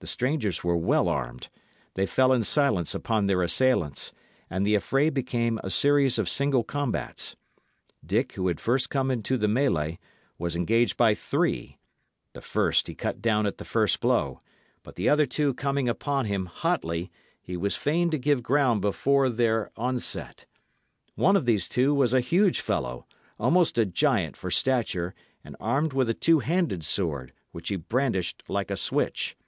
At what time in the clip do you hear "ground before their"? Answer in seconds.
18.42-19.70